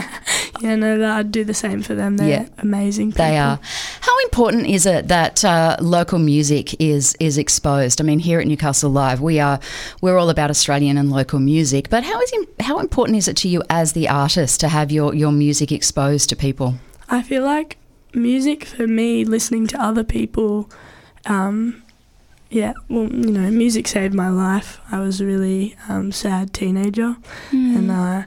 Yeah, 0.61 0.75
no, 0.75 0.97
that 0.97 1.17
I'd 1.17 1.31
do 1.31 1.43
the 1.43 1.53
same 1.53 1.81
for 1.83 1.93
them. 1.95 2.17
They're 2.17 2.29
Yeah. 2.29 2.45
amazing. 2.59 3.11
People. 3.11 3.25
they 3.25 3.37
are. 3.37 3.59
How 4.01 4.19
important 4.23 4.65
is 4.67 4.85
it 4.85 5.07
that 5.07 5.43
uh, 5.45 5.75
local 5.81 6.19
music 6.19 6.79
is 6.81 7.15
is 7.19 7.37
exposed? 7.37 7.99
I 8.01 8.03
mean, 8.03 8.19
here 8.19 8.39
at 8.39 8.47
Newcastle 8.47 8.89
Live, 8.89 9.21
we 9.21 9.39
are 9.39 9.59
we're 10.01 10.18
all 10.18 10.30
about 10.30 10.50
Australian 10.50 10.98
and 10.98 11.12
local 11.12 11.39
music. 11.39 11.89
But 11.89 12.04
how 12.04 12.20
is 12.22 12.34
how 12.60 12.80
important 12.80 13.18
is 13.18 13.27
it 13.27 13.38
to 13.38 13.48
you 13.48 13.63
as 13.70 13.94
the 13.94 14.10
artist 14.10 14.60
to 14.62 14.68
have 14.70 14.92
your 14.92 15.13
your 15.13 15.32
music 15.32 15.72
exposed 15.72 16.30
to 16.30 16.36
people? 16.36 16.75
I 17.10 17.22
feel 17.22 17.44
like 17.44 17.77
music 18.13 18.66
for 18.66 18.88
me, 18.88 19.24
listening 19.24 19.68
to 19.68 19.82
other 19.82 20.04
people, 20.04 20.70
um, 21.25 21.84
yeah, 22.50 22.74
well, 22.89 23.08
you 23.10 23.32
know, 23.32 23.50
music 23.51 23.88
saved 23.88 24.13
my 24.13 24.30
life. 24.30 24.80
I 24.92 25.00
was 25.00 25.20
a 25.22 25.25
really 25.25 25.75
um, 25.89 26.12
sad 26.12 26.54
teenager, 26.54 27.16
and 27.51 27.92
uh, 27.92 28.24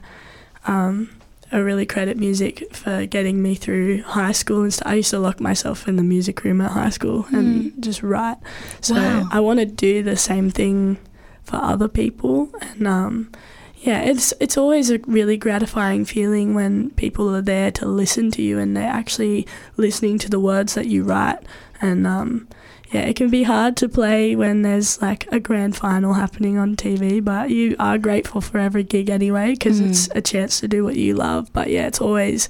um, 0.67 1.09
I 1.51 1.57
really 1.57 1.85
credit 1.85 2.17
music 2.17 2.73
for 2.75 3.05
getting 3.05 3.41
me 3.41 3.55
through 3.55 4.03
high 4.03 4.31
school 4.31 4.61
and 4.63 4.73
stuff. 4.73 4.87
I 4.87 4.95
used 4.95 5.09
to 5.09 5.19
lock 5.19 5.39
myself 5.39 5.87
in 5.87 5.95
the 5.95 6.03
music 6.03 6.43
room 6.43 6.61
at 6.61 6.71
high 6.71 6.89
school 6.91 7.25
and 7.31 7.81
just 7.83 8.03
write. 8.03 8.37
So 8.79 8.95
Wow. 8.95 9.27
I 9.31 9.39
want 9.39 9.59
to 9.59 9.65
do 9.65 10.03
the 10.03 10.15
same 10.15 10.49
thing 10.51 10.97
for 11.43 11.57
other 11.57 11.87
people, 11.87 12.49
and 12.61 12.87
um, 12.87 13.31
yeah, 13.77 14.01
it's 14.01 14.33
it's 14.39 14.57
always 14.57 14.89
a 14.91 14.99
really 15.07 15.37
gratifying 15.37 16.05
feeling 16.05 16.53
when 16.53 16.91
people 16.91 17.33
are 17.35 17.41
there 17.41 17.71
to 17.71 17.85
listen 17.85 18.29
to 18.31 18.41
you 18.41 18.59
and 18.59 18.77
they're 18.77 18.83
actually 18.87 19.47
listening 19.77 20.19
to 20.19 20.29
the 20.29 20.39
words 20.39 20.75
that 20.75 20.85
you 20.87 21.03
write. 21.03 21.39
And 21.81 22.05
um, 22.05 22.47
yeah, 22.91 23.01
it 23.01 23.15
can 23.15 23.29
be 23.31 23.41
hard 23.43 23.75
to 23.77 23.89
play 23.89 24.35
when 24.35 24.61
there's 24.61 25.01
like 25.01 25.25
a 25.31 25.39
grand 25.39 25.75
final 25.75 26.13
happening 26.13 26.59
on 26.59 26.75
TV, 26.75 27.23
but 27.23 27.49
you 27.49 27.75
are 27.79 27.97
grateful 27.97 28.39
for 28.41 28.59
every 28.59 28.83
gig 28.83 29.09
anyway 29.09 29.51
because 29.53 29.81
Mm. 29.81 29.89
it's 29.89 30.09
a 30.13 30.21
chance 30.21 30.59
to 30.59 30.67
do 30.67 30.83
what 30.83 30.95
you 30.95 31.15
love. 31.15 31.51
But 31.51 31.69
yeah, 31.71 31.87
it's 31.87 32.01
always 32.01 32.49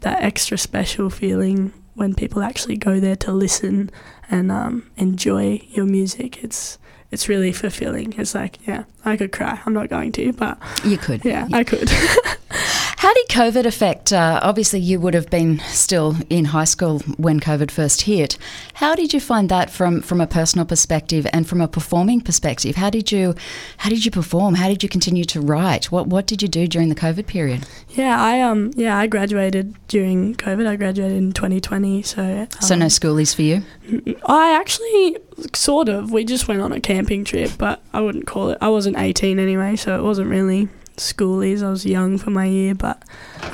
that 0.00 0.22
extra 0.24 0.58
special 0.58 1.08
feeling 1.08 1.72
when 1.94 2.14
people 2.14 2.42
actually 2.42 2.76
go 2.78 2.98
there 2.98 3.14
to 3.16 3.30
listen 3.30 3.90
and 4.28 4.50
um, 4.50 4.90
enjoy 4.96 5.60
your 5.70 5.84
music. 5.86 6.42
It's 6.42 6.78
it's 7.14 7.28
really 7.28 7.52
fulfilling. 7.52 8.12
It's 8.18 8.34
like, 8.34 8.58
yeah, 8.66 8.84
I 9.04 9.16
could 9.16 9.32
cry. 9.32 9.60
I'm 9.64 9.72
not 9.72 9.88
going 9.88 10.12
to, 10.12 10.32
but 10.32 10.58
You 10.84 10.98
could. 10.98 11.24
yeah, 11.24 11.48
I 11.52 11.64
could. 11.64 11.88
How 13.04 13.12
did 13.12 13.28
COVID 13.28 13.66
affect? 13.66 14.14
Uh, 14.14 14.40
obviously, 14.42 14.80
you 14.80 14.98
would 14.98 15.12
have 15.12 15.28
been 15.28 15.58
still 15.58 16.16
in 16.30 16.46
high 16.46 16.64
school 16.64 17.00
when 17.18 17.38
COVID 17.38 17.70
first 17.70 18.00
hit. 18.00 18.38
How 18.72 18.94
did 18.94 19.12
you 19.12 19.20
find 19.20 19.50
that 19.50 19.68
from 19.68 20.00
from 20.00 20.22
a 20.22 20.26
personal 20.26 20.64
perspective 20.64 21.26
and 21.30 21.46
from 21.46 21.60
a 21.60 21.68
performing 21.68 22.22
perspective? 22.22 22.76
How 22.76 22.88
did 22.88 23.12
you 23.12 23.34
how 23.76 23.90
did 23.90 24.06
you 24.06 24.10
perform? 24.10 24.54
How 24.54 24.68
did 24.68 24.82
you 24.82 24.88
continue 24.88 25.26
to 25.26 25.42
write? 25.42 25.92
What 25.92 26.06
what 26.06 26.26
did 26.26 26.40
you 26.40 26.48
do 26.48 26.66
during 26.66 26.88
the 26.88 26.94
COVID 26.94 27.26
period? 27.26 27.66
yeah, 27.90 28.18
I 28.18 28.40
um 28.40 28.70
yeah, 28.74 28.96
I 28.96 29.06
graduated 29.06 29.74
during 29.86 30.34
COVID. 30.36 30.66
I 30.66 30.76
graduated 30.76 31.18
in 31.18 31.32
2020, 31.32 32.00
so 32.00 32.48
So 32.60 32.74
no 32.74 32.86
um, 32.86 32.88
schoolies 32.88 33.34
for 33.34 33.42
you. 33.42 33.64
I 34.24 34.56
actually 34.58 35.18
sort 35.54 35.90
of. 35.90 36.10
We 36.10 36.24
just 36.24 36.48
went 36.48 36.62
on 36.62 36.72
a 36.72 36.80
camping 36.80 37.26
trip, 37.26 37.50
but 37.58 37.82
I 37.92 38.00
wouldn't 38.00 38.26
call 38.26 38.48
it. 38.48 38.56
I 38.62 38.70
wasn't 38.70 38.96
18 38.96 39.38
anyway, 39.38 39.76
so 39.76 39.94
it 39.94 40.02
wasn't 40.02 40.30
really 40.30 40.70
schoolies. 40.96 41.62
I 41.62 41.70
was 41.70 41.84
young 41.86 42.18
for 42.18 42.30
my 42.30 42.46
year, 42.46 42.74
but 42.74 43.02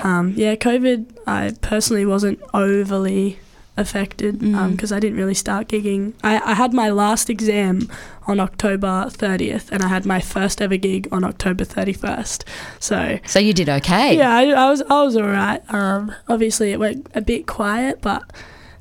um, 0.02 0.34
yeah, 0.36 0.54
COVID. 0.56 1.06
I 1.26 1.52
personally 1.60 2.06
wasn't 2.06 2.40
overly 2.54 3.38
affected 3.76 4.40
Mm. 4.40 4.72
because 4.72 4.92
I 4.92 5.00
didn't 5.00 5.16
really 5.16 5.32
start 5.34 5.68
gigging. 5.68 6.12
I, 6.22 6.38
I 6.40 6.54
had 6.54 6.74
my 6.74 6.90
last 6.90 7.30
exam 7.30 7.88
on 8.26 8.38
October 8.38 9.06
30th, 9.08 9.70
and 9.70 9.82
I 9.82 9.88
had 9.88 10.04
my 10.04 10.20
first 10.20 10.60
ever 10.60 10.76
gig 10.76 11.08
on 11.10 11.24
October 11.24 11.64
31st. 11.64 12.44
So 12.78 13.18
So 13.26 13.38
you 13.38 13.54
did 13.54 13.68
okay. 13.68 14.16
yeah, 14.18 14.34
I, 14.36 14.48
I 14.50 14.68
was 14.70 14.82
I 14.82 15.02
was 15.02 15.16
alright. 15.16 15.62
Um, 15.72 16.12
obviously, 16.28 16.72
it 16.72 16.78
went 16.78 17.06
a 17.14 17.20
bit 17.22 17.46
quiet, 17.46 18.00
but 18.02 18.22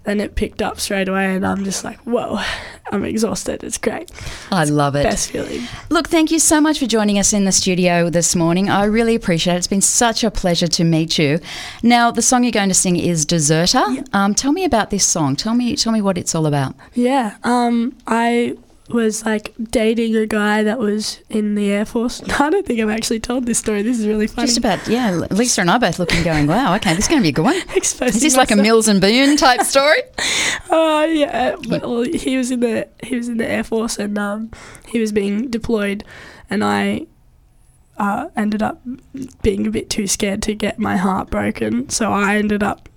then 0.03 0.19
it 0.19 0.35
picked 0.35 0.61
up 0.61 0.79
straight 0.79 1.07
away, 1.09 1.35
and 1.35 1.45
I'm 1.45 1.63
just 1.63 1.83
like, 1.83 1.99
whoa, 1.99 2.39
I'm 2.91 3.03
exhausted. 3.05 3.63
It's 3.63 3.77
great, 3.77 4.11
I 4.51 4.63
love 4.65 4.95
it. 4.95 5.03
best 5.03 5.31
feeling. 5.31 5.63
Look, 5.89 6.07
thank 6.07 6.31
you 6.31 6.39
so 6.39 6.59
much 6.61 6.79
for 6.79 6.85
joining 6.85 7.19
us 7.19 7.33
in 7.33 7.45
the 7.45 7.51
studio 7.51 8.09
this 8.09 8.35
morning. 8.35 8.69
I 8.69 8.85
really 8.85 9.15
appreciate 9.15 9.55
it. 9.55 9.57
It's 9.57 9.67
been 9.67 9.81
such 9.81 10.23
a 10.23 10.31
pleasure 10.31 10.67
to 10.67 10.83
meet 10.83 11.17
you. 11.17 11.39
Now, 11.83 12.11
the 12.11 12.21
song 12.21 12.43
you're 12.43 12.51
going 12.51 12.69
to 12.69 12.75
sing 12.75 12.95
is 12.95 13.25
Deserter. 13.25 13.83
Um, 14.13 14.33
tell 14.33 14.51
me 14.51 14.63
about 14.63 14.89
this 14.89 15.05
song. 15.05 15.35
Tell 15.35 15.53
me, 15.53 15.75
tell 15.75 15.91
me 15.93 16.01
what 16.01 16.17
it's 16.17 16.33
all 16.33 16.45
about. 16.45 16.75
Yeah. 16.93 17.35
Um, 17.43 17.95
I 18.07 18.57
was 18.89 19.25
like 19.25 19.53
dating 19.71 20.15
a 20.15 20.25
guy 20.25 20.63
that 20.63 20.79
was 20.79 21.21
in 21.29 21.55
the 21.55 21.71
Air 21.71 21.85
Force. 21.85 22.21
I 22.39 22.49
don't 22.49 22.65
think 22.65 22.79
I've 22.79 22.89
actually 22.89 23.19
told 23.19 23.45
this 23.45 23.57
story. 23.57 23.81
This 23.81 23.99
is 23.99 24.07
really 24.07 24.27
funny. 24.27 24.47
Just 24.47 24.57
about, 24.57 24.87
yeah. 24.87 25.11
Lisa 25.31 25.61
and 25.61 25.71
I 25.71 25.77
both 25.77 25.99
looking, 25.99 26.23
going, 26.23 26.47
"Wow, 26.47 26.75
okay, 26.75 26.93
this 26.93 27.05
is 27.05 27.07
going 27.07 27.21
to 27.21 27.23
be 27.23 27.29
a 27.29 27.33
good 27.33 27.45
one." 27.45 27.55
Exposing 27.75 28.15
Is 28.15 28.21
this 28.21 28.37
like 28.37 28.51
a. 28.51 28.55
Mills 28.55 28.87
and 28.87 28.99
Boon 28.99 29.37
type 29.37 29.61
story? 29.63 30.01
Oh 30.69 31.05
yeah. 31.05 31.55
Well, 31.67 32.03
he 32.03 32.37
was 32.37 32.51
in 32.51 32.59
the 32.59 32.87
he 33.01 33.15
was 33.15 33.29
in 33.29 33.37
the 33.37 33.47
Air 33.47 33.63
Force 33.63 33.97
and 33.97 34.17
um, 34.17 34.51
he 34.87 34.99
was 34.99 35.11
being 35.11 35.49
deployed, 35.49 36.03
and 36.49 36.63
I 36.63 37.07
uh, 37.97 38.29
ended 38.35 38.61
up 38.63 38.81
being 39.41 39.67
a 39.67 39.71
bit 39.71 39.89
too 39.89 40.07
scared 40.07 40.41
to 40.43 40.55
get 40.55 40.79
my 40.79 40.97
heart 40.97 41.29
broken. 41.29 41.89
So 41.89 42.11
I 42.11 42.37
ended 42.37 42.63
up 42.63 42.88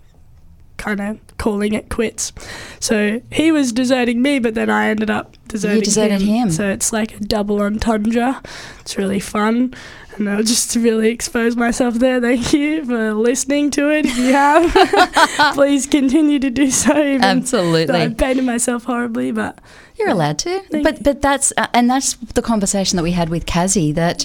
kind 0.83 1.01
of 1.01 1.19
calling 1.39 1.75
it 1.75 1.89
quits. 1.89 2.33
So 2.81 3.23
he 3.31 3.53
was 3.53 3.73
deserting 3.73 4.21
me, 4.21 4.41
but 4.41 4.55
then 4.55 4.69
I 4.69 4.89
ended 4.89 5.11
up 5.11 5.37
deserting 5.47 5.83
deserted 5.83 6.21
him. 6.23 6.51
So 6.51 6.69
it's 6.69 6.93
like 6.93 7.15
a 7.17 7.21
double 7.21 7.63
entendre. 7.63 8.43
It's 8.81 8.99
really 8.99 9.21
fun. 9.21 9.75
And 10.17 10.29
I'll 10.29 10.43
just 10.43 10.75
really 10.75 11.11
expose 11.11 11.57
myself 11.57 11.95
there. 11.95 12.21
Thank 12.21 12.53
you 12.53 12.85
for 12.85 13.15
listening 13.15 13.71
to 13.73 13.91
it. 13.91 14.07
If 14.07 14.19
you 14.19 14.33
have, 14.33 15.55
please 15.55 15.87
continue 15.87 16.39
to 16.41 16.51
do 16.51 16.71
so. 16.71 16.93
Absolutely. 16.93 17.95
I've 17.95 18.17
painted 18.19 18.45
myself 18.45 18.85
horribly, 18.85 19.31
but 19.31 19.59
You're 19.99 20.09
allowed 20.09 20.39
to, 20.41 20.61
Thank 20.71 20.85
but 20.85 21.03
but 21.03 21.23
that's 21.23 21.53
uh, 21.57 21.67
and 21.75 21.89
that's 21.89 22.15
the 22.15 22.43
conversation 22.43 22.97
that 22.97 23.03
we 23.03 23.13
had 23.13 23.29
with 23.29 23.47
Kazi 23.47 23.93
that 23.93 24.25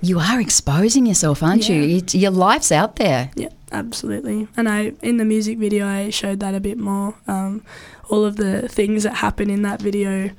you 0.00 0.18
are 0.18 0.40
exposing 0.40 1.06
yourself, 1.06 1.42
aren't 1.42 1.68
you? 1.68 1.80
Yeah. 1.80 1.98
It, 1.98 2.14
your 2.14 2.30
life's 2.30 2.70
out 2.70 2.96
there. 2.96 3.30
yeah, 3.34 3.48
absolutely. 3.72 4.48
And 4.56 4.68
I, 4.68 4.92
in 5.02 5.16
the 5.16 5.24
music 5.24 5.58
video, 5.58 5.86
I 5.86 6.10
showed 6.10 6.40
that 6.40 6.54
a 6.54 6.60
bit 6.60 6.78
more. 6.78 7.14
Um, 7.26 7.64
all 8.08 8.24
of 8.24 8.36
the 8.36 8.68
things 8.68 9.02
that 9.02 9.16
happen 9.16 9.50
in 9.50 9.62
that 9.62 9.80
video 9.80 10.30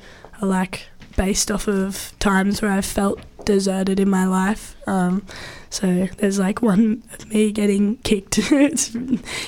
are 0.41 0.47
like 0.47 0.87
based 1.15 1.51
off 1.51 1.67
of 1.67 2.13
times 2.19 2.61
where 2.61 2.71
I 2.71 2.81
felt 2.81 3.19
deserted 3.45 3.99
in 3.99 4.09
my 4.09 4.25
life. 4.25 4.75
Um, 4.87 5.25
so 5.69 6.07
there's 6.17 6.39
like 6.39 6.61
one 6.61 7.03
of 7.13 7.27
me 7.29 7.51
getting 7.51 7.97
kicked. 7.97 8.37
it's, 8.51 8.95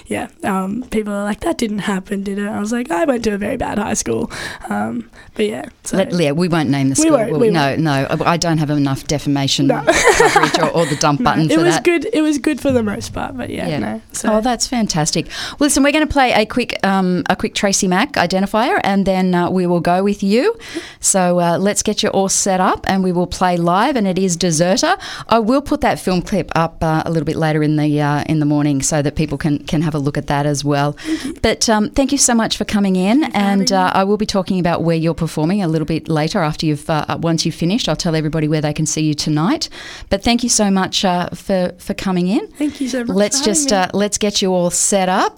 yeah, 0.08 0.28
um, 0.44 0.84
people 0.92 1.14
are 1.14 1.24
like, 1.24 1.40
that 1.42 1.58
didn't 1.58 1.80
happen, 1.80 2.24
did 2.24 2.38
it? 2.40 2.48
I 2.48 2.60
was 2.60 2.72
like, 2.72 2.92
I 2.92 3.06
went 3.06 3.24
to 3.26 3.32
a 3.32 3.38
very 3.38 3.58
bad 3.58 3.78
high 3.80 3.94
school. 3.94 4.32
Um, 4.70 5.10
but 5.36 5.46
yeah, 5.48 5.66
so 5.84 5.98
Let, 5.98 6.14
yeah, 6.14 6.32
we 6.32 6.48
won't 6.48 6.70
name 6.70 6.90
the 6.90 6.96
We 7.00 7.08
school. 7.08 7.18
won't, 7.18 7.32
will 7.32 7.40
we 7.40 7.50
no, 7.50 7.76
no, 7.76 8.08
I 8.26 8.38
don't 8.38 8.58
have 8.58 8.70
enough 8.70 9.06
defamation 9.06 9.68
No. 9.68 9.82
coverage 9.86 10.60
or, 10.60 10.70
or 10.72 10.86
the 10.86 10.98
dump 10.98 11.20
no, 11.22 11.24
button 11.26 11.50
it 11.52 11.58
was 11.58 11.76
that. 11.76 11.84
good. 11.84 12.08
It 12.14 12.22
was 12.22 12.38
good 12.38 12.60
for 12.60 12.72
the 12.72 12.84
most 12.84 13.14
part, 13.14 13.38
but 13.38 13.50
yeah, 13.50 13.68
Yeah. 13.68 13.80
no. 13.80 14.02
So 14.12 14.34
Oh, 14.34 14.42
that's 14.42 14.68
fantastic. 14.68 15.28
Well, 15.28 15.68
listen, 15.68 15.84
we're 15.84 15.92
going 15.92 16.06
to 16.08 16.12
play 16.12 16.32
a 16.34 16.46
quick, 16.46 16.78
um, 16.86 17.24
a 17.30 17.36
quick 17.36 17.56
Tracy 17.56 17.88
Mack 17.88 18.14
identifier, 18.14 18.80
and 18.84 19.06
then 19.06 19.34
uh, 19.34 19.50
we 19.50 19.66
will 19.68 19.80
go 19.80 20.04
with 20.04 20.22
you. 20.24 20.56
So 21.00 21.40
uh, 21.40 21.58
let's 21.58 21.82
get 21.84 22.04
you 22.04 22.10
all 22.10 22.30
set 22.30 22.60
up, 22.60 22.86
and 22.90 23.04
we 23.04 23.12
will 23.12 23.28
play 23.28 23.58
live. 23.58 23.96
And 23.96 24.08
it 24.08 24.20
is 24.20 24.36
Deserter. 24.36 24.98
I 25.28 25.40
will 25.40 25.62
put 25.62 25.82
that 25.82 26.00
film 26.10 26.22
clip 26.24 26.52
up 26.56 26.84
uh, 26.84 27.04
a 27.06 27.12
little 27.12 27.26
bit 27.26 27.36
later 27.36 27.62
in 27.62 27.76
the 27.76 28.02
uh, 28.02 28.24
in 28.28 28.40
the 28.40 28.46
morning, 28.46 28.82
so 28.82 29.00
that 29.04 29.16
people 29.16 29.38
can 29.38 29.60
can 29.72 29.82
have 29.84 29.94
a 29.94 30.00
look 30.00 30.18
at 30.18 30.26
that 30.26 30.46
as 30.48 30.66
well. 30.66 30.98
But 31.44 31.70
um, 31.70 31.92
thank 31.92 32.12
you 32.12 32.18
so 32.18 32.34
much 32.34 32.58
for 32.58 32.66
coming 32.66 32.96
in, 32.96 33.26
and 33.36 33.72
uh, 33.72 33.92
I 33.94 34.04
will 34.06 34.18
be 34.18 34.26
talking 34.26 34.60
about 34.60 34.82
where 34.82 34.96
you're 34.96 35.14
performing 35.26 35.62
a 35.62 35.68
little 35.68 35.86
bit 35.86 36.10
later 36.10 36.40
after 36.40 36.66
you've 36.66 36.90
uh, 36.90 37.18
once 37.22 37.46
you've 37.46 37.60
finished. 37.66 37.88
I'll 37.88 37.96
tell 38.06 38.16
everybody 38.16 38.48
where 38.48 38.62
they 38.62 38.74
can 38.74 38.88
see 38.88 39.04
you 39.04 39.14
tonight. 39.14 39.70
But 40.10 40.24
thank 40.24 40.42
you 40.42 40.50
so 40.50 40.72
much 40.72 41.06
uh, 41.06 41.30
for 41.30 41.76
for 41.78 41.94
coming 41.94 42.28
in. 42.28 42.48
thank 42.58 42.82
you 42.82 42.90
so 42.90 43.06
much. 43.06 43.16
Let's 43.16 43.40
for 43.40 43.46
just 43.46 43.70
having 43.70 43.90
me. 43.90 43.94
uh, 43.94 43.98
let's 44.04 44.18
get 44.18 44.42
you 44.42 44.52
all 44.52 44.72
set 44.72 45.10
up. 45.10 45.36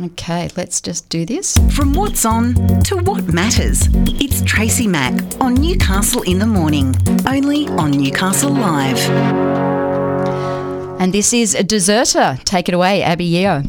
Okay, 0.00 0.48
let's 0.56 0.80
just 0.80 1.08
do 1.08 1.24
this. 1.24 1.56
From 1.76 1.92
what's 1.92 2.24
on 2.24 2.54
to 2.84 2.96
what 2.96 3.32
matters. 3.32 3.88
It's 4.20 4.42
Tracy 4.42 4.88
Mack 4.88 5.14
on 5.40 5.54
Newcastle 5.54 6.22
in 6.22 6.38
the 6.38 6.46
Morning, 6.46 6.94
only 7.26 7.68
on 7.68 7.92
Newcastle 7.92 8.50
Live. 8.50 9.73
And 10.98 11.12
this 11.12 11.32
is 11.32 11.54
a 11.54 11.62
deserter. 11.62 12.38
Take 12.44 12.68
it 12.68 12.74
away, 12.74 13.02
Abbi 13.02 13.24
Yeo. 13.24 13.62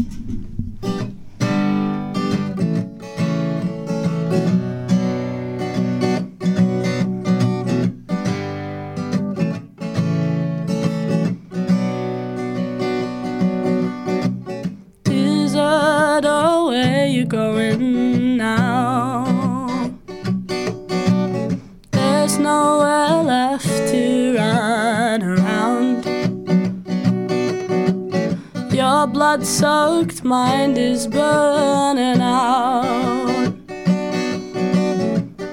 Soaked 29.45 30.23
mind 30.23 30.75
is 30.75 31.05
burning 31.05 32.19
out. 32.19 33.53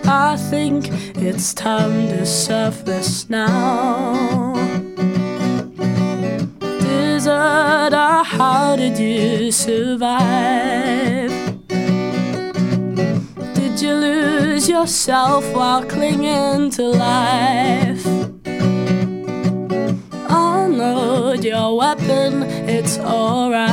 I 0.05 0.37
think 0.51 0.89
it's 1.17 1.53
time 1.53 2.09
to 2.09 2.25
surface 2.25 3.29
now. 3.29 4.55
Deserter, 6.59 7.95
uh, 7.95 8.25
how 8.25 8.77
did 8.77 8.99
you 8.99 9.53
survive? 9.53 11.31
Did 13.55 13.81
you 13.81 13.93
lose 13.93 14.69
yourself 14.71 15.45
while 15.53 15.85
clinging 15.85 16.71
to 16.71 16.83
life. 16.83 18.22
Unload 20.83 21.45
your 21.45 21.77
weapon, 21.77 22.43
it's 22.43 22.99
alright. 22.99 23.71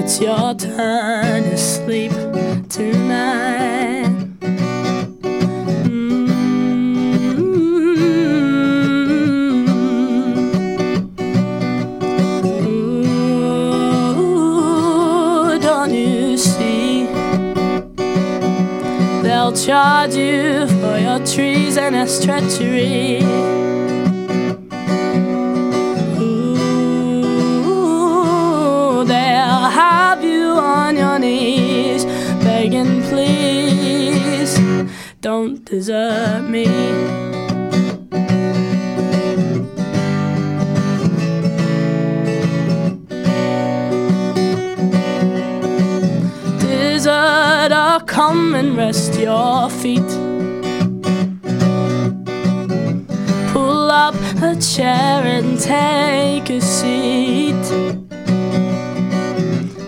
It's 0.00 0.18
your 0.18 0.54
turn 0.54 1.42
to 1.42 1.58
sleep 1.58 2.12
They'll 19.28 19.52
charge 19.52 20.14
you 20.14 20.66
for 20.80 20.96
your 20.98 21.18
treason 21.18 21.94
and 21.94 22.08
treachery. 22.08 23.22
Ooh, 27.66 29.04
they'll 29.04 29.68
have 29.68 30.24
you 30.24 30.52
on 30.52 30.96
your 30.96 31.18
knees, 31.18 32.06
begging, 32.42 33.02
please, 33.02 34.58
don't 35.20 35.62
desert 35.62 36.48
me. 36.48 37.27
Come 48.18 48.56
and 48.56 48.76
rest 48.76 49.14
your 49.14 49.70
feet. 49.70 50.10
Pull 53.52 53.92
up 53.92 54.16
a 54.42 54.56
chair 54.56 55.22
and 55.36 55.56
take 55.60 56.50
a 56.50 56.60
seat. 56.60 57.64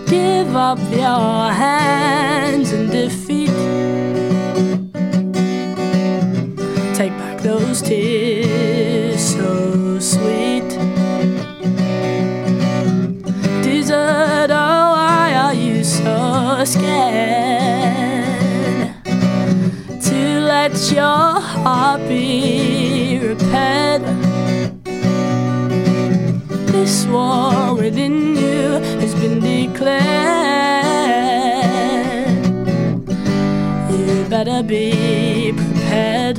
Give 0.07 0.55
up 0.55 0.79
your 0.91 1.51
hands 1.61 2.10
heart 21.81 22.07
be 22.07 23.17
repaired? 23.17 24.03
This 26.71 27.07
war 27.07 27.73
within 27.73 28.35
you 28.35 28.79
has 29.01 29.15
been 29.15 29.39
declared. 29.39 30.01
You 33.89 34.25
better 34.29 34.61
be 34.61 35.53
prepared. 35.57 36.37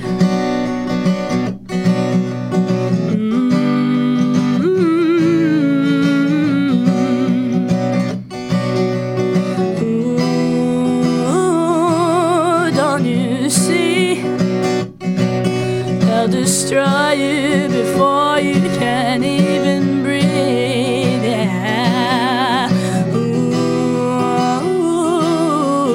Destroy 16.73 17.13
you 17.13 17.69
before 17.69 18.39
you 18.41 18.61
can 18.79 19.23
even 19.23 20.03
breathe. 20.03 21.23
Yeah. 21.23 22.71
Ooh, 23.15 23.61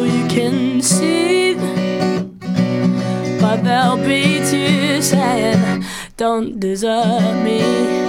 you 0.05 0.27
can 0.27 0.81
see, 0.81 1.55
but 3.41 3.63
they'll 3.63 3.97
be 3.97 4.37
you 4.37 5.01
saying, 5.01 5.83
"Don't 6.15 6.59
desert 6.59 7.33
me." 7.43 8.06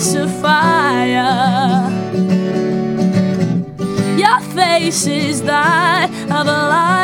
Space 0.00 0.14
of 0.14 0.30
fire? 0.40 1.90
Your 4.16 4.40
face 4.54 5.06
is 5.06 5.42
that 5.42 6.10
of 6.30 6.46
a 6.46 6.68
liar. 6.70 7.01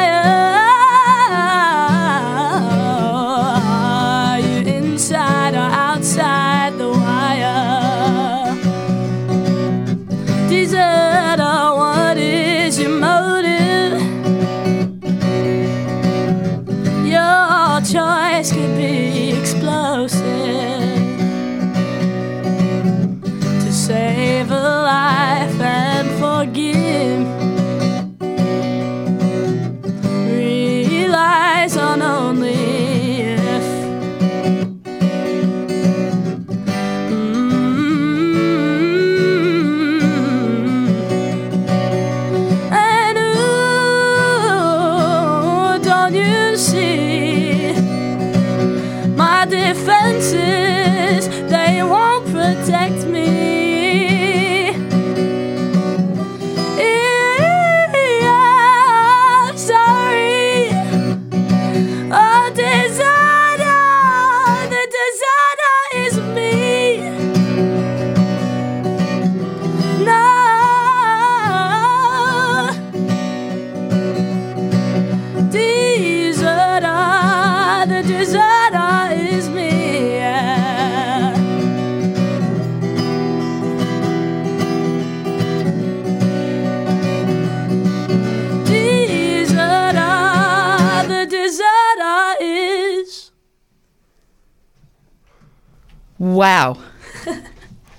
Wow. 96.18 96.78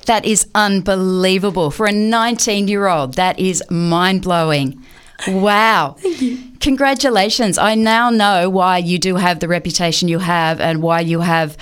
that 0.05 0.25
is 0.25 0.47
unbelievable. 0.55 1.71
For 1.71 1.86
a 1.86 1.91
19 1.91 2.67
year 2.67 2.88
old, 2.88 3.15
that 3.15 3.39
is 3.39 3.63
mind 3.69 4.23
blowing. 4.23 4.84
Wow. 5.27 5.95
Thank 5.99 6.21
you. 6.21 6.38
Congratulations. 6.60 7.58
I 7.58 7.75
now 7.75 8.10
know 8.10 8.49
why 8.49 8.77
you 8.77 8.99
do 8.99 9.15
have 9.15 9.39
the 9.39 9.47
reputation 9.47 10.08
you 10.08 10.19
have 10.19 10.60
and 10.60 10.82
why 10.82 11.01
you 11.01 11.21
have 11.21 11.58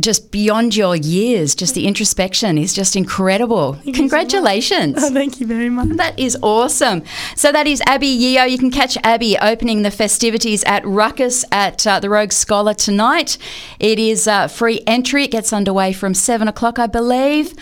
just 0.00 0.30
beyond 0.30 0.76
your 0.76 0.96
years, 0.96 1.54
just 1.54 1.74
the 1.74 1.86
introspection 1.86 2.58
is 2.58 2.74
just 2.74 2.96
incredible. 2.96 3.74
so. 3.84 3.92
Congratulations. 3.92 4.96
Oh, 4.98 5.12
thank 5.12 5.40
you 5.40 5.46
very 5.46 5.68
much. 5.70 5.88
That 5.96 6.18
is 6.18 6.36
awesome. 6.42 7.02
So 7.36 7.52
that 7.52 7.66
is 7.66 7.82
Abbi 7.86 8.06
Yeo. 8.06 8.44
You 8.44 8.58
can 8.58 8.70
catch 8.70 8.96
Abbi 9.04 9.36
opening 9.40 9.82
the 9.82 9.90
festivities 9.90 10.64
at 10.64 10.84
Ruckus 10.86 11.44
at 11.52 11.86
uh, 11.86 12.00
the 12.00 12.10
Rogue 12.10 12.32
Scholar 12.32 12.74
tonight. 12.74 13.38
It 13.78 13.98
is 13.98 14.26
uh, 14.28 14.48
free 14.48 14.80
entry. 14.86 15.24
It 15.24 15.30
gets 15.30 15.52
underway 15.52 15.92
from 15.92 16.14
seven 16.14 16.48
o'clock, 16.48 16.78
I 16.78 16.86
believe. 16.86 17.54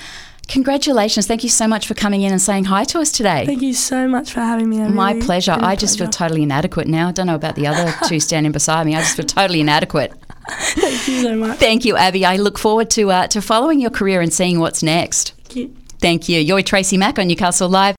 Congratulations. 0.49 1.27
Thank 1.27 1.43
you 1.43 1.49
so 1.51 1.67
much 1.67 1.87
for 1.87 1.95
coming 1.95 2.23
in 2.23 2.33
and 2.33 2.41
saying 2.41 2.65
hi 2.65 2.85
to 2.85 3.01
us 3.01 3.11
today. 3.11 3.45
Thank 3.47 3.63
you 3.63 3.75
so 3.75 4.07
much 4.07 4.33
for 4.33 4.41
having 4.41 4.69
me. 4.69 4.81
I 4.81 4.89
My 4.89 5.13
really- 5.13 5.25
pleasure. 5.27 5.57
I 5.59 5.75
just 5.77 5.99
feel 5.99 6.09
totally 6.09 6.43
inadequate 6.43 6.87
now. 6.87 7.09
I 7.09 7.13
don't 7.13 7.27
know 7.27 7.35
about 7.35 7.57
the 7.57 7.67
other 7.67 7.93
two 8.09 8.21
standing 8.21 8.53
beside 8.53 8.87
me. 8.87 8.95
I 8.95 9.01
just 9.01 9.17
feel 9.17 9.27
totally 9.27 9.61
inadequate. 9.61 10.13
Thank 10.49 11.09
you 11.09 11.23
so 11.23 11.37
much. 11.37 11.59
Thank 11.59 11.85
you, 11.85 11.97
Abbi. 11.97 12.25
I 12.25 12.37
look 12.37 12.59
forward 12.59 12.91
to 12.91 13.11
uh, 13.11 13.27
to 13.29 13.43
following 13.43 13.81
your 13.81 13.91
career 13.91 14.21
and 14.21 14.33
seeing 14.33 14.61
what's 14.61 14.83
next. 14.83 15.33
Thank 15.45 15.57
you. 15.57 15.77
Thank 15.99 16.29
you. 16.29 16.39
You're 16.41 16.63
Tracy 16.63 16.97
Mack 16.97 17.19
on 17.19 17.27
Newcastle 17.27 17.69
Live. 17.69 17.97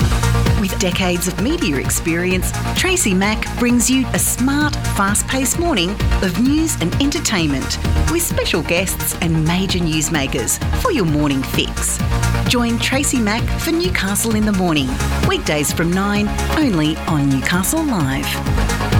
With 0.60 0.78
decades 0.80 1.28
of 1.28 1.40
media 1.40 1.78
experience, 1.78 2.52
Tracy 2.76 3.14
Mack 3.14 3.60
brings 3.60 3.92
you 3.92 4.08
a 4.08 4.20
smart, 4.20 4.74
fast 4.98 5.28
paced 5.28 5.60
morning 5.60 5.92
of 6.24 6.42
news 6.42 6.76
and 6.82 6.94
entertainment 6.96 7.78
with 8.12 8.24
special 8.24 8.64
guests 8.64 9.16
and 9.22 9.46
major 9.46 9.78
newsmakers 9.78 10.58
for 10.82 10.92
your 10.92 11.06
morning 11.06 11.44
fix. 11.44 12.00
Join 12.50 12.80
Tracy 12.80 13.20
Mack 13.20 13.44
for 13.62 13.72
Newcastle 13.72 14.34
in 14.34 14.46
the 14.46 14.54
Morning, 14.54 14.90
weekdays 15.28 15.72
from 15.72 15.92
9, 15.92 16.28
only 16.58 16.96
on 17.06 17.30
Newcastle 17.30 17.84
Live. 17.84 18.97